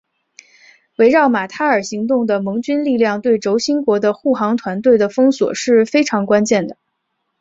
[0.95, 6.75] 围绕马耳他行动的盟军力量对轴心国的护航船队的封锁是非常关键的。